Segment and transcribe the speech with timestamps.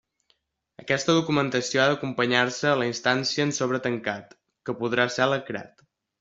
[0.83, 4.35] Aquesta documentació ha d'acompanyar-se a la instància en sobre tancat,
[4.71, 5.87] que podrà ser lacrat.